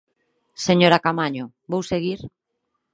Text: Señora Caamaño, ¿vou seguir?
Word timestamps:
Señora 0.65 1.01
Caamaño, 1.03 1.45
¿vou 1.71 1.81
seguir? 1.91 2.19